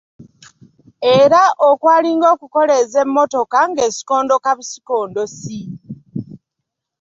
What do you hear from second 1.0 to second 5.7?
Era okwalinga okukoleeza emmotoka ng’esikondoka busikondosi.